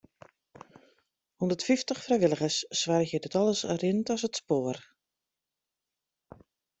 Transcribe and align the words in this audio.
Hûndertfyftich 1.41 1.99
frijwilligers 2.05 2.57
soargje 2.79 3.17
dat 3.25 3.35
alles 3.41 3.61
rint 3.81 4.11
as 4.13 4.25
it 4.27 4.39
spoar. 4.39 4.77